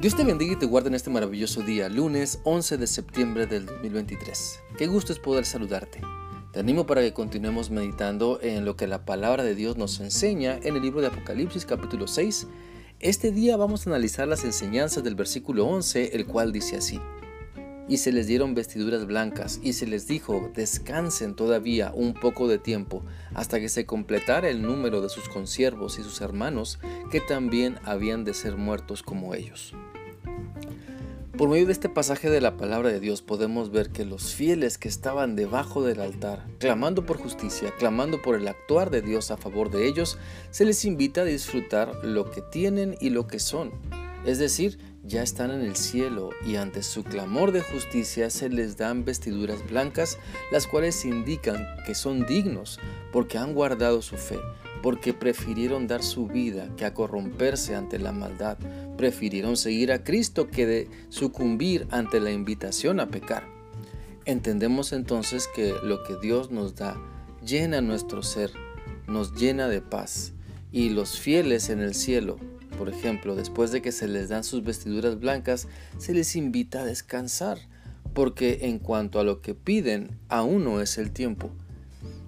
[0.00, 3.66] Dios te bendiga y te guarde en este maravilloso día, lunes 11 de septiembre del
[3.66, 4.58] 2023.
[4.78, 6.00] Qué gusto es poder saludarte.
[6.54, 10.58] Te animo para que continuemos meditando en lo que la palabra de Dios nos enseña
[10.62, 12.46] en el libro de Apocalipsis capítulo 6.
[12.98, 16.98] Este día vamos a analizar las enseñanzas del versículo 11, el cual dice así.
[17.90, 22.58] Y se les dieron vestiduras blancas, y se les dijo, descansen todavía un poco de
[22.58, 23.02] tiempo,
[23.34, 26.78] hasta que se completara el número de sus consiervos y sus hermanos,
[27.10, 29.74] que también habían de ser muertos como ellos.
[31.36, 34.78] Por medio de este pasaje de la palabra de Dios podemos ver que los fieles
[34.78, 39.36] que estaban debajo del altar, clamando por justicia, clamando por el actuar de Dios a
[39.36, 40.16] favor de ellos,
[40.52, 43.72] se les invita a disfrutar lo que tienen y lo que son.
[44.24, 48.76] Es decir, ya están en el cielo y ante su clamor de justicia se les
[48.76, 50.18] dan vestiduras blancas,
[50.52, 52.78] las cuales indican que son dignos
[53.12, 54.38] porque han guardado su fe,
[54.82, 58.58] porque prefirieron dar su vida que a corromperse ante la maldad,
[58.96, 63.44] prefirieron seguir a Cristo que de sucumbir ante la invitación a pecar.
[64.26, 66.96] Entendemos entonces que lo que Dios nos da
[67.44, 68.52] llena nuestro ser,
[69.06, 70.34] nos llena de paz,
[70.72, 72.38] y los fieles en el cielo,
[72.80, 76.86] por ejemplo, después de que se les dan sus vestiduras blancas, se les invita a
[76.86, 77.58] descansar,
[78.14, 81.50] porque en cuanto a lo que piden, aún no es el tiempo.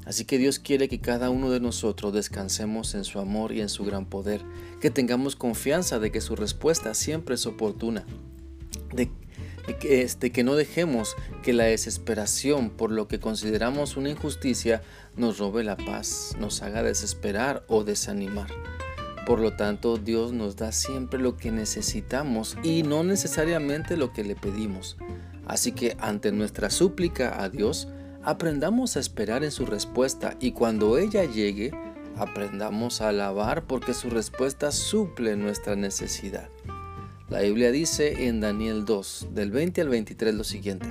[0.05, 3.71] Así que Dios quiere que cada uno de nosotros descansemos en su amor y en
[3.71, 4.43] su gran poder,
[4.79, 8.05] que tengamos confianza de que su respuesta siempre es oportuna,
[8.93, 9.09] de,
[9.81, 14.83] que, este, que no dejemos que la desesperación por lo que consideramos una injusticia
[15.17, 18.49] nos robe la paz, nos haga desesperar o desanimar.
[19.27, 24.25] Por lo tanto, Dios nos da siempre lo que necesitamos y no necesariamente lo que
[24.25, 24.97] le pedimos.
[25.47, 27.89] Así que ante nuestra súplica a Dios,
[28.25, 31.73] Aprendamos a esperar en su respuesta y cuando ella llegue,
[32.17, 36.49] aprendamos a alabar porque su respuesta suple nuestra necesidad.
[37.29, 40.87] La Biblia dice en Daniel 2, del 20 al 23 lo siguiente.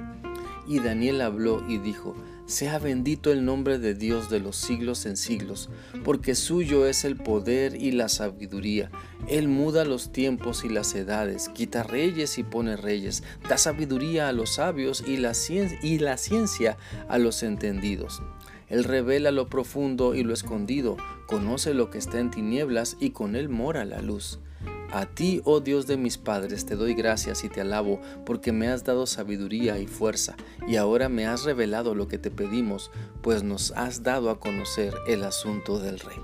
[0.71, 2.15] Y Daniel habló y dijo,
[2.45, 5.69] sea bendito el nombre de Dios de los siglos en siglos,
[6.05, 8.89] porque suyo es el poder y la sabiduría.
[9.27, 14.31] Él muda los tiempos y las edades, quita reyes y pone reyes, da sabiduría a
[14.31, 15.33] los sabios y la,
[15.83, 16.77] y la ciencia
[17.09, 18.21] a los entendidos.
[18.69, 20.95] Él revela lo profundo y lo escondido,
[21.27, 24.39] conoce lo que está en tinieblas y con él mora la luz.
[24.91, 28.67] A ti, oh Dios de mis padres, te doy gracias y te alabo, porque me
[28.67, 30.35] has dado sabiduría y fuerza,
[30.67, 32.91] y ahora me has revelado lo que te pedimos,
[33.21, 36.19] pues nos has dado a conocer el asunto del Rey.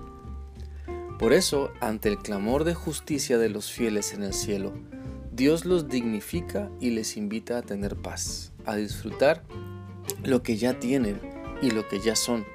[1.17, 4.73] Por eso, ante el clamor de justicia de los fieles en el cielo,
[5.31, 9.43] Dios los dignifica y les invita a tener paz, a disfrutar
[10.23, 11.21] lo que ya tienen
[11.61, 12.45] y lo que ya son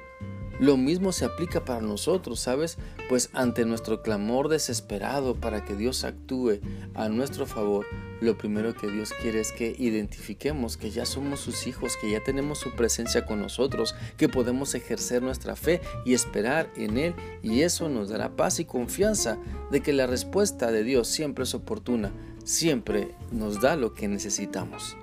[0.63, 2.77] lo mismo se aplica para nosotros, ¿sabes?
[3.09, 6.61] Pues ante nuestro clamor desesperado para que Dios actúe
[6.93, 7.85] a nuestro favor,
[8.21, 12.23] lo primero que Dios quiere es que identifiquemos que ya somos sus hijos, que ya
[12.23, 17.63] tenemos su presencia con nosotros, que podemos ejercer nuestra fe y esperar en Él y
[17.63, 19.37] eso nos dará paz y confianza
[19.69, 22.13] de que la respuesta de Dios siempre es oportuna,
[22.45, 24.95] siempre nos da lo que necesitamos.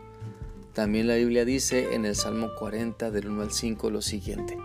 [0.73, 4.57] También la Biblia dice en el Salmo 40 del 1 al 5 lo siguiente.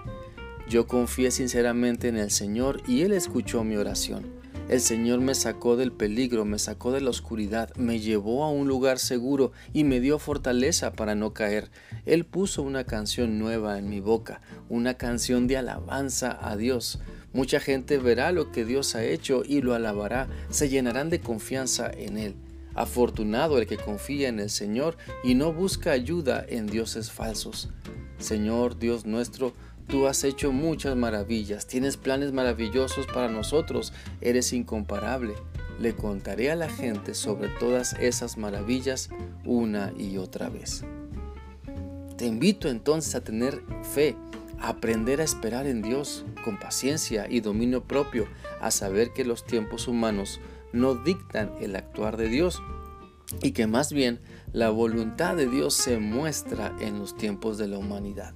[0.68, 4.26] Yo confié sinceramente en el Señor y Él escuchó mi oración.
[4.68, 8.68] El Señor me sacó del peligro, me sacó de la oscuridad, me llevó a un
[8.68, 11.70] lugar seguro y me dio fortaleza para no caer.
[12.08, 17.00] Él puso una canción nueva en mi boca, una canción de alabanza a Dios.
[17.32, 21.92] Mucha gente verá lo que Dios ha hecho y lo alabará, se llenarán de confianza
[21.96, 22.36] en Él.
[22.74, 27.70] Afortunado el que confía en el Señor y no busca ayuda en dioses falsos.
[28.18, 29.54] Señor Dios nuestro,
[29.88, 35.36] Tú has hecho muchas maravillas, tienes planes maravillosos para nosotros, eres incomparable.
[35.80, 39.10] Le contaré a la gente sobre todas esas maravillas
[39.44, 40.84] una y otra vez.
[42.18, 44.16] Te invito entonces a tener fe,
[44.60, 48.28] a aprender a esperar en Dios con paciencia y dominio propio,
[48.62, 50.40] a saber que los tiempos humanos
[50.72, 52.62] no dictan el actuar de Dios
[53.42, 54.20] y que más bien
[54.52, 58.34] la voluntad de Dios se muestra en los tiempos de la humanidad.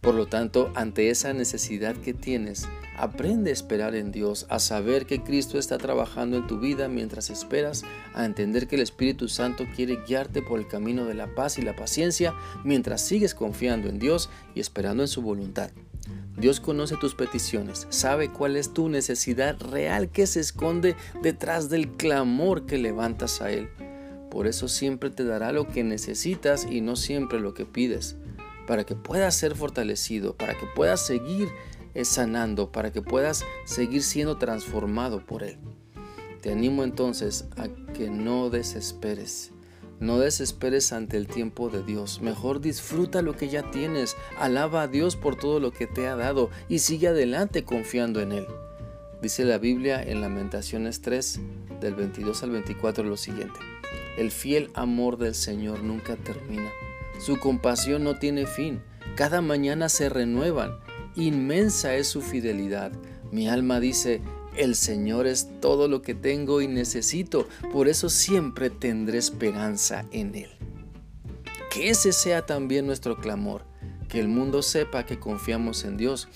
[0.00, 5.06] Por lo tanto, ante esa necesidad que tienes, aprende a esperar en Dios, a saber
[5.06, 7.82] que Cristo está trabajando en tu vida mientras esperas,
[8.14, 11.62] a entender que el Espíritu Santo quiere guiarte por el camino de la paz y
[11.62, 12.32] la paciencia
[12.64, 15.70] mientras sigues confiando en Dios y esperando en su voluntad.
[16.36, 21.96] Dios conoce tus peticiones, sabe cuál es tu necesidad real que se esconde detrás del
[21.96, 23.68] clamor que levantas a Él.
[24.30, 28.16] Por eso siempre te dará lo que necesitas y no siempre lo que pides
[28.68, 31.48] para que puedas ser fortalecido, para que puedas seguir
[31.94, 35.56] eh, sanando, para que puedas seguir siendo transformado por Él.
[36.42, 39.52] Te animo entonces a que no desesperes.
[40.00, 42.20] No desesperes ante el tiempo de Dios.
[42.20, 44.16] Mejor disfruta lo que ya tienes.
[44.38, 48.32] Alaba a Dios por todo lo que te ha dado y sigue adelante confiando en
[48.32, 48.46] Él.
[49.22, 51.40] Dice la Biblia en Lamentaciones 3,
[51.80, 53.58] del 22 al 24, lo siguiente.
[54.18, 56.70] El fiel amor del Señor nunca termina.
[57.18, 58.80] Su compasión no tiene fin.
[59.16, 60.78] Cada mañana se renuevan.
[61.16, 62.92] Inmensa es su fidelidad.
[63.32, 64.22] Mi alma dice,
[64.56, 67.48] el Señor es todo lo que tengo y necesito.
[67.72, 70.50] Por eso siempre tendré esperanza en Él.
[71.70, 73.64] Que ese sea también nuestro clamor.
[74.08, 76.28] Que el mundo sepa que confiamos en Dios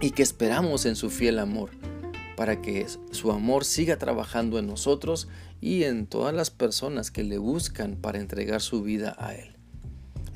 [0.00, 1.70] y que esperamos en su fiel amor
[2.36, 5.28] para que su amor siga trabajando en nosotros
[5.60, 9.55] y en todas las personas que le buscan para entregar su vida a Él.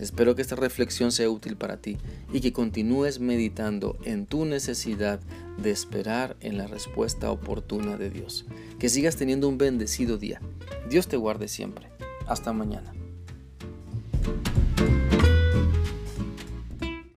[0.00, 1.98] Espero que esta reflexión sea útil para ti
[2.32, 5.20] y que continúes meditando en tu necesidad
[5.58, 8.46] de esperar en la respuesta oportuna de Dios.
[8.78, 10.40] Que sigas teniendo un bendecido día.
[10.88, 11.86] Dios te guarde siempre.
[12.26, 12.94] Hasta mañana.